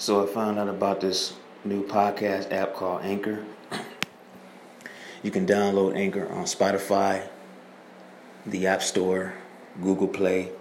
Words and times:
So 0.00 0.22
I 0.22 0.32
found 0.32 0.60
out 0.60 0.68
about 0.68 1.00
this 1.00 1.34
new 1.64 1.84
podcast 1.84 2.52
app 2.52 2.72
called 2.72 3.02
Anchor. 3.02 3.44
You 5.24 5.32
can 5.32 5.44
download 5.44 5.96
Anchor 5.96 6.28
on 6.28 6.44
Spotify, 6.44 7.26
the 8.46 8.68
App 8.68 8.80
Store, 8.80 9.34
Google 9.82 10.06
Play, 10.06 10.52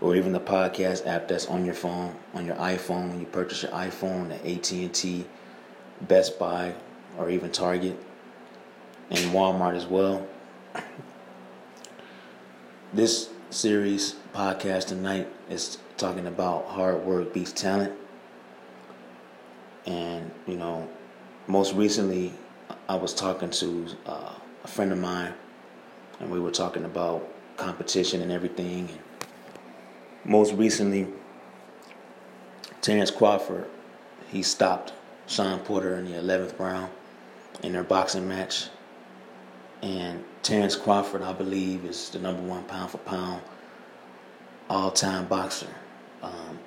or 0.00 0.16
even 0.16 0.32
the 0.32 0.40
podcast 0.40 1.06
app 1.06 1.28
that's 1.28 1.46
on 1.46 1.64
your 1.64 1.74
phone, 1.74 2.16
on 2.34 2.44
your 2.44 2.56
iPhone 2.56 3.10
when 3.10 3.20
you 3.20 3.26
purchase 3.26 3.62
your 3.62 3.70
iPhone 3.70 4.32
at 4.32 4.44
AT&T, 4.44 5.24
Best 6.00 6.36
Buy, 6.40 6.74
or 7.16 7.30
even 7.30 7.52
Target, 7.52 7.96
and 9.08 9.20
Walmart 9.32 9.76
as 9.76 9.86
well. 9.86 10.26
This 12.92 13.30
series 13.50 14.16
podcast 14.34 14.88
tonight 14.88 15.28
is 15.48 15.78
talking 15.96 16.26
about 16.26 16.66
hard 16.66 17.04
work 17.04 17.32
beats 17.32 17.52
talent. 17.52 17.92
And, 19.90 20.30
you 20.46 20.56
know, 20.56 20.88
most 21.48 21.74
recently, 21.74 22.32
I 22.88 22.94
was 22.94 23.12
talking 23.12 23.50
to 23.50 23.86
uh, 24.06 24.32
a 24.62 24.68
friend 24.68 24.92
of 24.92 24.98
mine, 24.98 25.34
and 26.20 26.30
we 26.30 26.38
were 26.38 26.52
talking 26.52 26.84
about 26.84 27.26
competition 27.56 28.22
and 28.22 28.30
everything. 28.30 28.88
And 28.88 29.00
most 30.24 30.52
recently, 30.52 31.08
Terrence 32.80 33.10
Crawford, 33.10 33.68
he 34.28 34.44
stopped 34.44 34.92
Shawn 35.26 35.58
Porter 35.58 35.96
in 35.96 36.04
the 36.04 36.12
11th 36.12 36.56
round 36.60 36.92
in 37.64 37.72
their 37.72 37.82
boxing 37.82 38.28
match. 38.28 38.68
And 39.82 40.22
Terrence 40.44 40.76
Crawford, 40.76 41.22
I 41.22 41.32
believe, 41.32 41.84
is 41.84 42.10
the 42.10 42.20
number 42.20 42.42
one 42.42 42.62
pound 42.64 42.92
for 42.92 42.98
pound 42.98 43.42
all 44.68 44.92
time 44.92 45.26
boxer. 45.26 45.74
Um, 46.22 46.60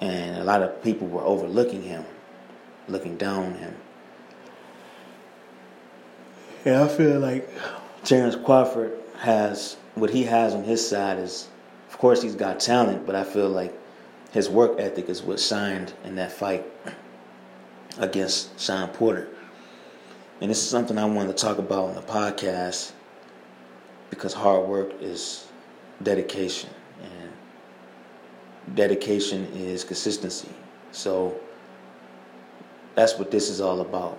and 0.00 0.38
a 0.38 0.44
lot 0.44 0.62
of 0.62 0.82
people 0.82 1.06
were 1.06 1.22
overlooking 1.22 1.82
him 1.82 2.04
looking 2.88 3.16
down 3.16 3.44
on 3.44 3.54
him. 3.54 3.76
Yeah, 6.64 6.84
I 6.84 6.88
feel 6.88 7.20
like 7.20 7.48
Terrence 8.04 8.36
Crawford 8.36 8.98
has 9.18 9.76
what 9.94 10.10
he 10.10 10.24
has 10.24 10.54
on 10.54 10.64
his 10.64 10.86
side 10.86 11.18
is, 11.18 11.48
of 11.88 11.98
course, 11.98 12.22
he's 12.22 12.34
got 12.34 12.60
talent, 12.60 13.06
but 13.06 13.14
I 13.14 13.24
feel 13.24 13.48
like 13.48 13.72
his 14.32 14.48
work 14.48 14.78
ethic 14.78 15.08
is 15.08 15.22
what 15.22 15.40
shined 15.40 15.92
in 16.04 16.16
that 16.16 16.32
fight 16.32 16.64
against 17.98 18.58
Shawn 18.60 18.88
Porter. 18.88 19.28
And 20.40 20.50
this 20.50 20.58
is 20.58 20.68
something 20.68 20.98
I 20.98 21.06
wanted 21.06 21.36
to 21.36 21.42
talk 21.42 21.58
about 21.58 21.84
on 21.84 21.94
the 21.94 22.02
podcast 22.02 22.92
because 24.10 24.34
hard 24.34 24.68
work 24.68 24.92
is 25.00 25.48
dedication, 26.02 26.68
and 27.02 28.76
dedication 28.76 29.46
is 29.54 29.82
consistency. 29.82 30.50
So 30.92 31.40
that's 32.96 33.18
what 33.18 33.30
this 33.30 33.48
is 33.48 33.60
all 33.60 33.80
about. 33.80 34.18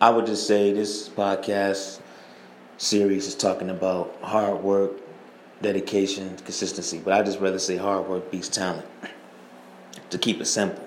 I 0.00 0.10
would 0.10 0.26
just 0.26 0.46
say 0.46 0.72
this 0.72 1.08
podcast 1.08 2.00
series 2.76 3.26
is 3.26 3.34
talking 3.34 3.70
about 3.70 4.16
hard 4.22 4.62
work, 4.62 4.92
dedication, 5.62 6.36
consistency. 6.36 6.98
But 6.98 7.14
I 7.14 7.22
just 7.22 7.40
rather 7.40 7.58
say 7.58 7.76
hard 7.76 8.06
work 8.06 8.30
beats 8.30 8.48
talent. 8.48 8.86
To 10.10 10.18
keep 10.18 10.40
it 10.40 10.46
simple. 10.46 10.86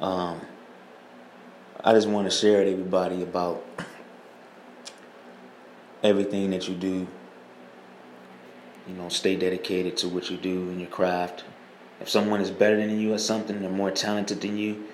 Um, 0.00 0.40
I 1.82 1.92
just 1.92 2.08
want 2.08 2.30
to 2.30 2.36
share 2.36 2.58
with 2.58 2.72
everybody 2.72 3.22
about 3.22 3.64
everything 6.02 6.50
that 6.50 6.68
you 6.68 6.74
do. 6.74 7.06
You 8.86 8.94
know, 8.94 9.08
stay 9.08 9.36
dedicated 9.36 9.96
to 9.98 10.08
what 10.08 10.30
you 10.30 10.36
do 10.36 10.70
in 10.70 10.78
your 10.80 10.88
craft. 10.88 11.44
If 12.00 12.08
someone 12.08 12.40
is 12.40 12.50
better 12.50 12.76
than 12.76 12.98
you 12.98 13.14
at 13.14 13.20
something, 13.20 13.60
they're 13.60 13.70
more 13.70 13.90
talented 13.90 14.40
than 14.40 14.56
you, 14.56 14.84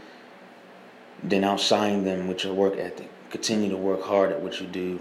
then 1.22 1.44
outshine 1.44 2.04
them 2.04 2.28
with 2.28 2.44
your 2.44 2.54
work 2.54 2.76
ethic. 2.78 3.10
Continue 3.31 3.70
to 3.70 3.76
work 3.76 4.03
hard 4.03 4.31
at 4.31 4.41
what 4.41 4.60
you 4.60 4.66
do. 4.66 5.00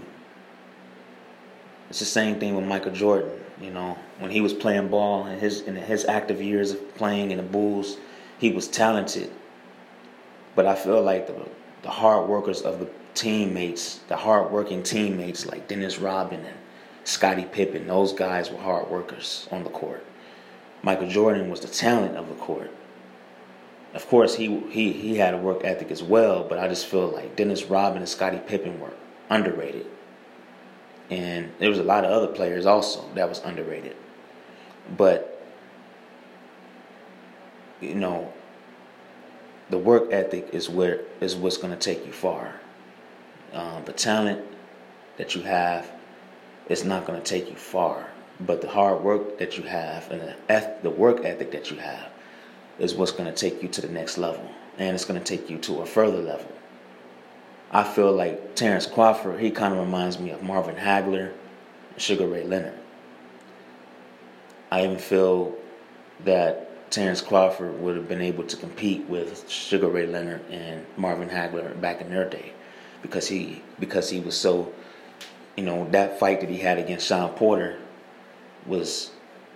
It's 1.88 1.98
the 1.98 2.04
same 2.04 2.40
thing 2.40 2.54
with 2.54 2.64
Michael 2.64 2.92
Jordan. 2.92 3.30
You 3.60 3.70
know, 3.70 3.96
when 4.18 4.30
he 4.30 4.40
was 4.40 4.52
playing 4.52 4.88
ball 4.88 5.26
in 5.26 5.38
his 5.38 5.60
in 5.60 5.76
his 5.76 6.04
active 6.06 6.42
years 6.42 6.72
of 6.72 6.94
playing 6.96 7.30
in 7.30 7.36
the 7.36 7.42
Bulls, 7.44 7.98
he 8.38 8.50
was 8.50 8.66
talented. 8.66 9.30
But 10.56 10.66
I 10.66 10.74
feel 10.74 11.00
like 11.02 11.26
the 11.26 11.34
the 11.82 11.90
hard 11.90 12.28
workers 12.28 12.62
of 12.62 12.80
the 12.80 12.88
teammates, 13.14 14.00
the 14.08 14.16
hard 14.16 14.50
working 14.50 14.82
teammates 14.82 15.46
like 15.46 15.68
Dennis 15.68 15.98
Rodman 15.98 16.44
and 16.44 16.56
Scottie 17.04 17.44
Pippen, 17.44 17.86
those 17.86 18.12
guys 18.12 18.50
were 18.50 18.58
hard 18.58 18.90
workers 18.90 19.46
on 19.52 19.62
the 19.62 19.70
court. 19.70 20.04
Michael 20.84 21.08
Jordan 21.08 21.48
was 21.48 21.60
the 21.60 21.68
talent 21.68 22.14
of 22.14 22.28
the 22.28 22.34
court. 22.34 22.70
Of 23.94 24.06
course, 24.06 24.34
he 24.34 24.60
he 24.68 24.92
he 24.92 25.16
had 25.16 25.32
a 25.32 25.38
work 25.38 25.64
ethic 25.64 25.90
as 25.90 26.02
well, 26.02 26.44
but 26.44 26.58
I 26.58 26.68
just 26.68 26.84
feel 26.86 27.08
like 27.08 27.36
Dennis 27.36 27.64
Rodman 27.64 28.02
and 28.02 28.08
Scottie 28.08 28.40
Pippen 28.46 28.78
were 28.78 28.92
underrated, 29.30 29.86
and 31.08 31.52
there 31.58 31.70
was 31.70 31.78
a 31.78 31.84
lot 31.84 32.04
of 32.04 32.10
other 32.10 32.26
players 32.26 32.66
also 32.66 33.08
that 33.14 33.30
was 33.30 33.38
underrated. 33.38 33.96
But 34.94 35.42
you 37.80 37.94
know, 37.94 38.30
the 39.70 39.78
work 39.78 40.12
ethic 40.12 40.50
is 40.52 40.68
where 40.68 41.00
is 41.22 41.34
what's 41.34 41.56
going 41.56 41.72
to 41.72 41.80
take 41.80 42.04
you 42.04 42.12
far. 42.12 42.60
Um, 43.54 43.86
the 43.86 43.92
talent 43.94 44.44
that 45.16 45.34
you 45.34 45.42
have 45.42 45.90
is 46.68 46.84
not 46.84 47.06
going 47.06 47.18
to 47.18 47.24
take 47.24 47.48
you 47.48 47.56
far. 47.56 48.08
But 48.40 48.60
the 48.60 48.68
hard 48.68 49.02
work 49.02 49.38
that 49.38 49.56
you 49.56 49.64
have 49.64 50.10
and 50.10 50.20
the, 50.48 50.76
the 50.82 50.90
work 50.90 51.24
ethic 51.24 51.52
that 51.52 51.70
you 51.70 51.76
have 51.78 52.10
is 52.78 52.94
what's 52.94 53.12
going 53.12 53.32
to 53.32 53.32
take 53.32 53.62
you 53.62 53.68
to 53.68 53.80
the 53.80 53.88
next 53.88 54.18
level. 54.18 54.50
And 54.78 54.94
it's 54.94 55.04
going 55.04 55.20
to 55.20 55.24
take 55.24 55.48
you 55.48 55.58
to 55.58 55.82
a 55.82 55.86
further 55.86 56.20
level. 56.20 56.50
I 57.70 57.84
feel 57.84 58.12
like 58.12 58.54
Terrence 58.54 58.86
Crawford, 58.86 59.40
he 59.40 59.50
kind 59.50 59.72
of 59.72 59.80
reminds 59.80 60.18
me 60.18 60.30
of 60.30 60.42
Marvin 60.42 60.76
Hagler 60.76 61.32
and 61.92 62.00
Sugar 62.00 62.26
Ray 62.26 62.44
Leonard. 62.44 62.78
I 64.70 64.84
even 64.84 64.98
feel 64.98 65.54
that 66.24 66.90
Terrence 66.90 67.20
Crawford 67.20 67.80
would 67.80 67.96
have 67.96 68.08
been 68.08 68.20
able 68.20 68.44
to 68.44 68.56
compete 68.56 69.08
with 69.08 69.48
Sugar 69.48 69.88
Ray 69.88 70.06
Leonard 70.06 70.48
and 70.50 70.86
Marvin 70.96 71.28
Hagler 71.28 71.80
back 71.80 72.00
in 72.00 72.10
their 72.10 72.28
day 72.28 72.52
because 73.02 73.26
he 73.26 73.62
because 73.80 74.08
he 74.08 74.20
was 74.20 74.36
so 74.36 74.72
you 75.56 75.64
know 75.64 75.88
that 75.90 76.20
fight 76.20 76.40
that 76.40 76.48
he 76.48 76.58
had 76.58 76.78
against 76.78 77.06
Shawn 77.06 77.30
Porter 77.32 77.78
was 78.66 79.10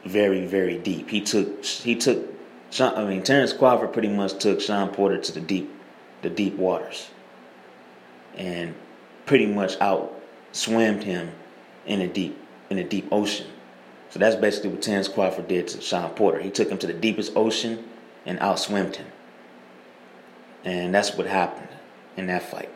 very, 0.04 0.46
very 0.46 0.78
deep. 0.78 1.10
He 1.10 1.20
took 1.20 1.64
he 1.64 1.94
took 1.94 2.34
Shawn, 2.70 2.94
I 2.94 3.04
mean 3.08 3.22
Terrence 3.22 3.52
Crawford 3.52 3.92
pretty 3.92 4.08
much 4.08 4.38
took 4.38 4.60
Shawn 4.60 4.90
Porter 4.90 5.18
to 5.18 5.32
the 5.32 5.40
deep 5.40 5.70
the 6.22 6.30
deep 6.30 6.56
waters. 6.56 7.08
And 8.36 8.74
pretty 9.26 9.46
much 9.46 9.80
out 9.80 10.14
swam 10.52 11.00
him 11.00 11.32
in 11.86 12.00
a 12.00 12.08
deep 12.08 12.38
in 12.70 12.78
a 12.78 12.84
deep 12.84 13.08
ocean. 13.10 13.46
So 14.10 14.18
that's 14.18 14.36
basically 14.36 14.70
what 14.70 14.82
Terrence 14.82 15.08
Crawford 15.08 15.48
did 15.48 15.68
to 15.68 15.80
Shawn 15.80 16.10
Porter. 16.10 16.40
He 16.40 16.50
took 16.50 16.70
him 16.70 16.78
to 16.78 16.86
the 16.86 16.94
deepest 16.94 17.32
ocean 17.36 17.88
and 18.24 18.38
outswimmed 18.40 18.96
him. 18.96 19.06
And 20.64 20.94
that's 20.94 21.14
what 21.14 21.26
happened 21.26 21.68
in 22.16 22.26
that 22.26 22.42
fight. 22.42 22.70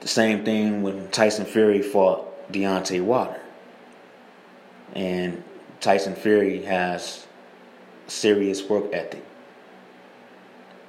The 0.00 0.08
same 0.08 0.44
thing 0.44 0.82
when 0.82 1.08
Tyson 1.10 1.46
Fury 1.46 1.82
fought 1.82 2.52
Deontay 2.52 3.02
Wilder. 3.02 3.40
And 4.94 5.42
Tyson 5.80 6.14
Fury 6.14 6.62
has 6.62 7.26
serious 8.06 8.68
work 8.68 8.92
ethic. 8.92 9.24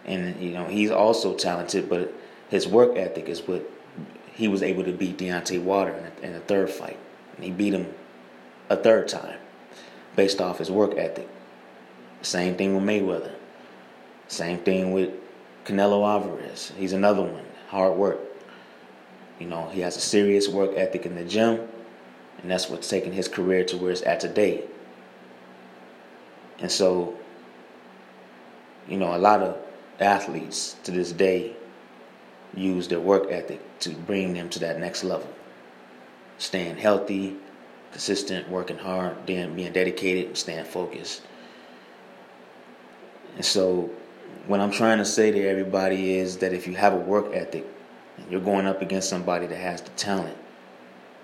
And 0.05 0.39
you 0.41 0.51
know, 0.51 0.65
he's 0.65 0.91
also 0.91 1.35
talented, 1.35 1.89
but 1.89 2.13
his 2.49 2.67
work 2.67 2.95
ethic 2.95 3.27
is 3.27 3.41
what 3.41 3.69
he 4.33 4.47
was 4.47 4.63
able 4.63 4.83
to 4.83 4.93
beat 4.93 5.17
Deontay 5.17 5.61
Wilder 5.61 5.93
in 5.93 6.03
the, 6.03 6.27
in 6.27 6.33
the 6.33 6.39
third 6.39 6.69
fight. 6.69 6.97
And 7.35 7.43
he 7.43 7.51
beat 7.51 7.73
him 7.73 7.93
a 8.69 8.77
third 8.77 9.07
time 9.07 9.39
based 10.15 10.39
off 10.39 10.59
his 10.59 10.71
work 10.71 10.97
ethic. 10.97 11.27
Same 12.21 12.55
thing 12.55 12.75
with 12.75 12.83
Mayweather. 12.83 13.33
Same 14.27 14.59
thing 14.59 14.91
with 14.91 15.11
Canelo 15.65 16.07
Alvarez. 16.07 16.71
He's 16.77 16.93
another 16.93 17.21
one. 17.21 17.45
Hard 17.69 17.97
work. 17.97 18.19
You 19.39 19.47
know, 19.47 19.69
he 19.69 19.81
has 19.81 19.97
a 19.97 20.01
serious 20.01 20.47
work 20.47 20.71
ethic 20.75 21.05
in 21.05 21.15
the 21.15 21.23
gym 21.23 21.67
and 22.41 22.51
that's 22.51 22.69
what's 22.69 22.89
taken 22.89 23.11
his 23.11 23.27
career 23.27 23.63
to 23.65 23.77
where 23.77 23.91
it's 23.91 24.01
at 24.03 24.19
today. 24.19 24.63
And 26.59 26.71
so, 26.71 27.17
you 28.87 28.97
know, 28.97 29.15
a 29.15 29.17
lot 29.17 29.41
of 29.41 29.57
athletes 29.99 30.75
to 30.83 30.91
this 30.91 31.11
day 31.11 31.55
use 32.55 32.87
their 32.87 32.99
work 32.99 33.27
ethic 33.29 33.61
to 33.79 33.89
bring 33.89 34.33
them 34.33 34.49
to 34.49 34.59
that 34.59 34.79
next 34.79 35.03
level. 35.03 35.29
Staying 36.37 36.77
healthy, 36.77 37.35
consistent, 37.91 38.49
working 38.49 38.77
hard, 38.77 39.25
being, 39.25 39.55
being 39.55 39.73
dedicated, 39.73 40.37
staying 40.37 40.65
focused. 40.65 41.21
And 43.35 43.45
so, 43.45 43.89
what 44.47 44.59
I'm 44.59 44.71
trying 44.71 44.97
to 44.99 45.05
say 45.05 45.31
to 45.31 45.47
everybody 45.47 46.17
is 46.17 46.37
that 46.37 46.53
if 46.53 46.67
you 46.67 46.75
have 46.75 46.93
a 46.93 46.97
work 46.97 47.33
ethic, 47.33 47.65
you're 48.29 48.41
going 48.41 48.65
up 48.65 48.81
against 48.81 49.09
somebody 49.09 49.45
that 49.47 49.57
has 49.57 49.81
the 49.81 49.89
talent, 49.91 50.37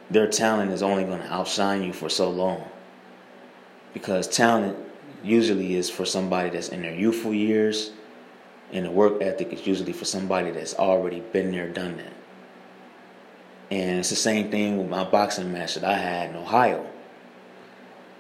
their 0.09 0.27
talent 0.27 0.71
is 0.71 0.83
only 0.83 1.03
going 1.03 1.21
to 1.21 1.33
outshine 1.33 1.83
you 1.83 1.94
for 1.94 2.09
so 2.09 2.29
long. 2.29 2.63
Because 3.94 4.27
talent, 4.27 4.77
usually 5.23 5.75
is 5.75 5.89
for 5.89 6.05
somebody 6.05 6.50
that's 6.50 6.69
in 6.69 6.81
their 6.81 6.94
youthful 6.94 7.33
years, 7.33 7.91
and 8.71 8.85
the 8.85 8.91
work 8.91 9.21
ethic 9.21 9.53
is 9.53 9.65
usually 9.65 9.94
for 9.94 10.05
somebody 10.05 10.51
that's 10.51 10.75
already 10.75 11.21
been 11.21 11.51
there, 11.51 11.69
done 11.69 11.97
that. 11.97 12.13
And 13.71 14.00
it's 14.00 14.09
the 14.09 14.15
same 14.15 14.51
thing 14.51 14.77
with 14.77 14.89
my 14.89 15.03
boxing 15.03 15.51
match 15.51 15.75
that 15.75 15.83
I 15.83 15.95
had 15.95 16.31
in 16.31 16.35
Ohio. 16.35 16.85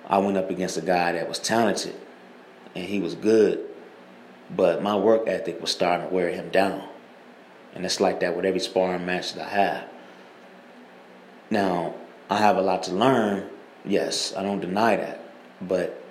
I 0.07 0.17
went 0.17 0.37
up 0.37 0.49
against 0.49 0.77
a 0.77 0.81
guy 0.81 1.11
that 1.13 1.27
was 1.29 1.39
talented 1.39 1.95
and 2.75 2.85
he 2.85 2.99
was 2.99 3.15
good, 3.15 3.63
but 4.55 4.81
my 4.81 4.95
work 4.95 5.27
ethic 5.27 5.61
was 5.61 5.71
starting 5.71 6.07
to 6.07 6.13
wear 6.13 6.29
him 6.29 6.49
down. 6.49 6.87
And 7.75 7.85
it's 7.85 7.99
like 7.99 8.19
that 8.21 8.35
with 8.35 8.45
every 8.45 8.59
sparring 8.59 9.05
match 9.05 9.33
that 9.33 9.47
I 9.47 9.49
have. 9.49 9.89
Now, 11.53 11.93
I 12.31 12.37
have 12.37 12.57
a 12.57 12.63
lot 12.63 12.81
to 12.83 12.91
learn, 12.95 13.47
yes, 13.85 14.33
I 14.35 14.41
don't 14.41 14.59
deny 14.59 14.95
that. 14.95 15.19
But 15.61 16.03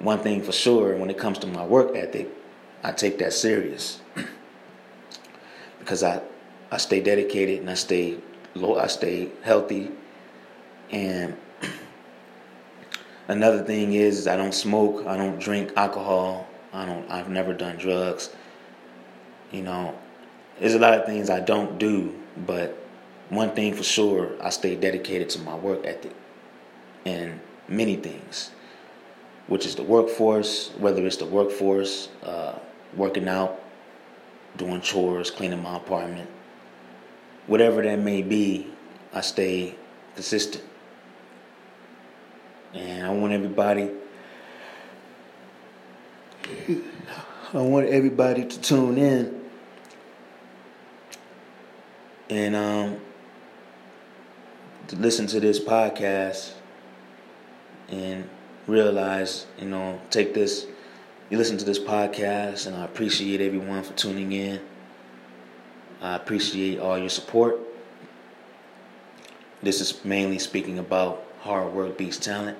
one 0.00 0.18
thing 0.18 0.42
for 0.42 0.50
sure, 0.50 0.96
when 0.96 1.08
it 1.08 1.16
comes 1.16 1.38
to 1.38 1.46
my 1.46 1.64
work 1.64 1.94
ethic, 1.94 2.28
I 2.82 2.90
take 2.90 3.18
that 3.18 3.32
serious. 3.32 4.00
because 5.78 6.02
I, 6.02 6.20
I 6.72 6.78
stay 6.78 7.00
dedicated 7.00 7.60
and 7.60 7.70
I 7.70 7.74
stay 7.74 8.18
low, 8.56 8.76
I 8.76 8.88
stay 8.88 9.30
healthy. 9.44 9.92
And 10.90 11.36
another 13.28 13.62
thing 13.62 13.92
is, 13.92 14.18
is 14.18 14.26
I 14.26 14.34
don't 14.36 14.52
smoke, 14.52 15.06
I 15.06 15.16
don't 15.16 15.38
drink 15.38 15.74
alcohol, 15.76 16.48
I 16.72 16.84
don't 16.86 17.08
I've 17.08 17.28
never 17.28 17.54
done 17.54 17.76
drugs. 17.76 18.30
You 19.52 19.62
know, 19.62 19.96
there's 20.58 20.74
a 20.74 20.80
lot 20.80 20.94
of 20.94 21.06
things 21.06 21.30
I 21.30 21.38
don't 21.38 21.78
do, 21.78 22.12
but 22.48 22.85
one 23.28 23.50
thing 23.50 23.74
for 23.74 23.82
sure, 23.82 24.32
I 24.40 24.50
stay 24.50 24.76
dedicated 24.76 25.30
to 25.30 25.40
my 25.40 25.54
work 25.54 25.84
ethic 25.84 26.14
and 27.04 27.40
many 27.68 27.96
things, 27.96 28.50
which 29.48 29.66
is 29.66 29.74
the 29.74 29.82
workforce, 29.82 30.70
whether 30.78 31.04
it's 31.04 31.16
the 31.16 31.26
workforce, 31.26 32.08
uh, 32.22 32.58
working 32.94 33.28
out, 33.28 33.60
doing 34.56 34.80
chores, 34.80 35.30
cleaning 35.30 35.62
my 35.62 35.76
apartment, 35.76 36.30
whatever 37.46 37.82
that 37.82 37.98
may 37.98 38.22
be, 38.22 38.68
I 39.12 39.20
stay 39.20 39.74
consistent. 40.14 40.64
And 42.74 43.06
I 43.06 43.10
want 43.10 43.32
everybody 43.32 43.90
I 47.54 47.58
want 47.60 47.88
everybody 47.88 48.44
to 48.44 48.60
tune 48.60 48.98
in 48.98 49.40
and 52.28 52.56
um, 52.56 53.00
to 54.88 54.96
listen 54.96 55.26
to 55.26 55.40
this 55.40 55.58
podcast 55.58 56.52
and 57.88 58.28
realize, 58.66 59.46
you 59.58 59.66
know, 59.66 60.00
take 60.10 60.34
this, 60.34 60.66
you 61.30 61.38
listen 61.38 61.58
to 61.58 61.64
this 61.64 61.78
podcast, 61.78 62.66
and 62.66 62.76
I 62.76 62.84
appreciate 62.84 63.40
everyone 63.40 63.82
for 63.82 63.94
tuning 63.94 64.32
in. 64.32 64.60
I 66.00 66.14
appreciate 66.14 66.78
all 66.78 66.98
your 66.98 67.08
support. 67.08 67.58
This 69.62 69.80
is 69.80 70.04
mainly 70.04 70.38
speaking 70.38 70.78
about 70.78 71.24
hard 71.40 71.72
work 71.72 71.98
beats 71.98 72.18
talent. 72.18 72.58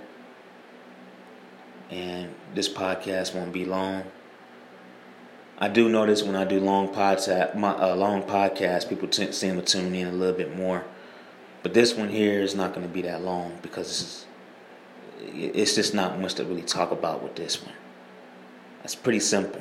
And 1.91 2.35
this 2.55 2.69
podcast 2.69 3.35
won't 3.35 3.53
be 3.53 3.65
long. 3.65 4.05
I 5.59 5.69
do 5.69 5.89
notice 5.89 6.23
when 6.23 6.35
I 6.35 6.45
do 6.45 6.59
long 6.59 6.89
podcast, 6.89 7.55
my 7.55 7.71
uh, 7.71 7.95
long 7.95 8.25
podcast, 8.25 8.89
people 8.89 9.09
t- 9.09 9.31
seem 9.33 9.57
to 9.57 9.63
tune 9.63 9.95
in 9.95 10.09
a 10.09 10.13
little 10.13 10.37
bit 10.37 10.57
more. 10.57 10.85
But 11.67 11.75
this 11.75 11.95
one 11.95 12.11
here 12.11 12.43
is 12.43 12.55
not 12.55 12.75
going 12.75 12.87
to 12.87 12.95
be 12.95 13.03
that 13.03 13.23
long 13.23 13.59
because 13.61 14.25
it's 15.19 15.75
just 15.75 15.95
not 15.95 16.21
much 16.21 16.35
to 16.35 16.45
really 16.45 16.63
talk 16.63 16.93
about 16.93 17.25
with 17.25 17.35
this 17.35 17.61
one. 17.61 17.75
It's 18.85 18.95
pretty 18.95 19.19
simple. 19.19 19.61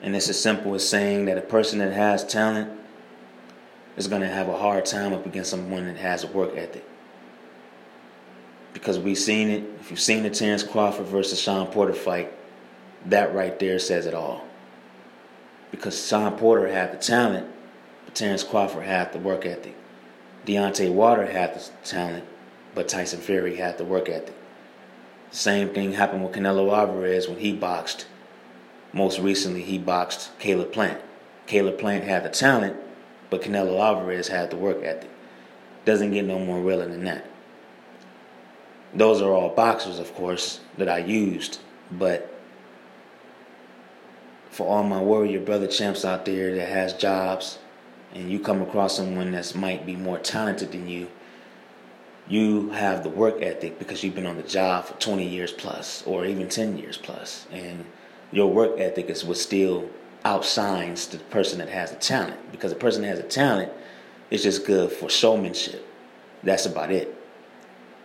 And 0.00 0.16
it's 0.16 0.30
as 0.30 0.40
simple 0.40 0.74
as 0.74 0.88
saying 0.88 1.26
that 1.26 1.36
a 1.36 1.42
person 1.42 1.80
that 1.80 1.92
has 1.92 2.24
talent 2.24 2.70
is 3.98 4.08
going 4.08 4.22
to 4.22 4.28
have 4.28 4.48
a 4.48 4.56
hard 4.56 4.86
time 4.86 5.12
up 5.12 5.26
against 5.26 5.50
someone 5.50 5.84
that 5.84 5.98
has 5.98 6.24
a 6.24 6.28
work 6.28 6.56
ethic. 6.56 6.88
Because 8.72 8.98
we've 8.98 9.18
seen 9.18 9.50
it. 9.50 9.64
If 9.80 9.90
you've 9.90 10.00
seen 10.00 10.22
the 10.22 10.30
Terrence 10.30 10.62
Crawford 10.62 11.04
versus 11.04 11.38
Shawn 11.38 11.66
Porter 11.66 11.92
fight, 11.92 12.32
that 13.04 13.34
right 13.34 13.58
there 13.58 13.78
says 13.78 14.06
it 14.06 14.14
all. 14.14 14.42
Because 15.70 16.08
Shawn 16.08 16.38
Porter 16.38 16.66
had 16.66 16.94
the 16.94 16.96
talent, 16.96 17.46
but 18.06 18.14
Terrence 18.14 18.42
Crawford 18.42 18.84
had 18.84 19.12
the 19.12 19.18
work 19.18 19.44
ethic. 19.44 19.74
Deontay 20.48 20.90
Wilder 20.90 21.26
had 21.26 21.54
the 21.54 21.70
talent, 21.84 22.24
but 22.74 22.88
Tyson 22.88 23.20
Fury 23.20 23.56
had 23.56 23.76
the 23.76 23.84
work 23.84 24.08
ethic. 24.08 24.34
Same 25.30 25.68
thing 25.68 25.92
happened 25.92 26.24
with 26.24 26.32
Canelo 26.32 26.74
Alvarez 26.74 27.28
when 27.28 27.38
he 27.38 27.52
boxed. 27.52 28.06
Most 28.94 29.18
recently, 29.18 29.62
he 29.62 29.76
boxed 29.76 30.30
Caleb 30.38 30.72
Plant. 30.72 31.02
Caleb 31.46 31.76
Plant 31.76 32.04
had 32.04 32.24
the 32.24 32.30
talent, 32.30 32.78
but 33.28 33.42
Canelo 33.42 33.78
Alvarez 33.78 34.28
had 34.28 34.50
the 34.50 34.56
work 34.56 34.82
ethic. 34.82 35.10
Doesn't 35.84 36.12
get 36.12 36.24
no 36.24 36.38
more 36.38 36.62
realer 36.62 36.88
than 36.88 37.04
that. 37.04 37.26
Those 38.94 39.20
are 39.20 39.30
all 39.30 39.50
boxers, 39.50 39.98
of 39.98 40.14
course, 40.14 40.60
that 40.78 40.88
I 40.88 40.98
used, 40.98 41.58
but 41.92 42.34
for 44.48 44.66
all 44.66 44.82
my 44.82 45.02
warrior 45.02 45.40
brother 45.40 45.66
champs 45.66 46.06
out 46.06 46.24
there 46.24 46.54
that 46.54 46.68
has 46.70 46.94
jobs, 46.94 47.58
and 48.14 48.30
you 48.30 48.38
come 48.38 48.62
across 48.62 48.96
someone 48.96 49.32
that 49.32 49.54
might 49.54 49.86
be 49.86 49.96
more 49.96 50.18
talented 50.18 50.72
than 50.72 50.88
you, 50.88 51.08
you 52.28 52.70
have 52.70 53.02
the 53.02 53.08
work 53.08 53.40
ethic 53.40 53.78
because 53.78 54.02
you've 54.02 54.14
been 54.14 54.26
on 54.26 54.36
the 54.36 54.42
job 54.42 54.84
for 54.84 54.94
20 54.94 55.26
years 55.26 55.52
plus 55.52 56.02
or 56.06 56.24
even 56.24 56.48
10 56.48 56.76
years 56.76 56.96
plus. 56.96 57.46
And 57.50 57.84
your 58.32 58.50
work 58.50 58.78
ethic 58.78 59.08
is 59.08 59.24
what 59.24 59.38
still 59.38 59.88
outshines 60.24 61.06
the 61.06 61.18
person 61.18 61.58
that 61.58 61.68
has 61.68 61.90
the 61.90 61.96
talent 61.96 62.36
because 62.52 62.72
the 62.72 62.78
person 62.78 63.02
that 63.02 63.08
has 63.08 63.20
the 63.20 63.28
talent 63.28 63.72
is 64.30 64.42
just 64.42 64.66
good 64.66 64.92
for 64.92 65.08
showmanship. 65.08 65.86
That's 66.42 66.66
about 66.66 66.90
it. 66.90 67.14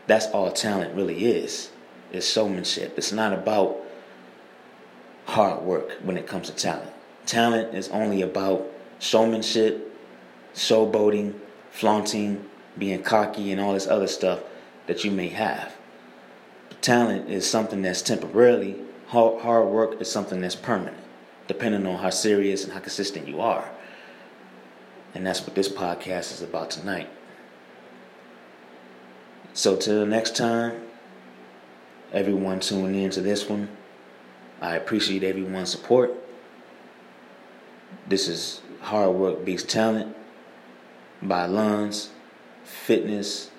That's 0.07 0.27
all 0.27 0.51
talent 0.51 0.95
really 0.95 1.25
is 1.25 1.71
it's 2.13 2.31
showmanship. 2.31 2.93
It's 2.95 3.11
not 3.11 3.33
about 3.33 3.77
hard 5.25 5.63
work 5.63 5.93
when 6.03 6.15
it 6.15 6.27
comes 6.27 6.49
to 6.49 6.55
talent. 6.55 6.91
Talent 7.25 7.73
is 7.73 7.89
only 7.89 8.21
about 8.21 8.69
showmanship 8.99 9.92
showboating, 10.53 11.35
flaunting, 11.71 12.45
being 12.77 13.03
cocky, 13.03 13.51
and 13.51 13.59
all 13.59 13.73
this 13.73 13.87
other 13.87 14.07
stuff 14.07 14.41
that 14.87 15.03
you 15.03 15.11
may 15.11 15.29
have. 15.29 15.75
Talent 16.81 17.29
is 17.29 17.49
something 17.49 17.81
that's 17.81 18.01
temporarily, 18.01 18.75
hard 19.07 19.67
work 19.67 20.01
is 20.01 20.11
something 20.11 20.41
that's 20.41 20.55
permanent, 20.55 20.97
depending 21.47 21.85
on 21.85 21.99
how 21.99 22.09
serious 22.09 22.63
and 22.63 22.73
how 22.73 22.79
consistent 22.79 23.27
you 23.27 23.39
are. 23.39 23.69
And 25.15 25.25
that's 25.25 25.41
what 25.41 25.55
this 25.55 25.69
podcast 25.69 26.33
is 26.33 26.41
about 26.41 26.71
tonight. 26.71 27.09
So, 29.53 29.75
till 29.75 30.05
next 30.07 30.35
time, 30.35 30.81
everyone 32.11 32.59
tuning 32.59 33.03
in 33.03 33.11
to 33.11 33.21
this 33.21 33.47
one, 33.47 33.69
I 34.59 34.75
appreciate 34.75 35.23
everyone's 35.23 35.69
support. 35.69 36.11
This 38.07 38.27
is 38.27 38.61
Hard 38.81 39.11
Work 39.11 39.45
Beats 39.45 39.63
Talent 39.63 40.15
by 41.27 41.45
Lons 41.45 42.09
Fitness, 42.63 43.51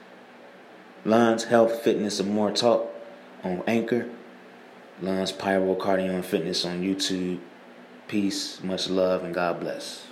Lons 1.05 1.45
Health 1.45 1.83
Fitness 1.83 2.21
and 2.21 2.31
More 2.31 2.51
Talk 2.51 2.89
on 3.43 3.63
Anchor, 3.67 4.09
Lons 5.01 5.33
Pyro 5.33 5.75
Cardio 5.75 6.15
and 6.15 6.25
Fitness 6.25 6.65
on 6.65 6.83
YouTube. 6.83 7.41
Peace, 8.07 8.63
much 8.63 8.89
love, 8.89 9.25
and 9.25 9.35
God 9.35 9.61
bless. 9.61 10.07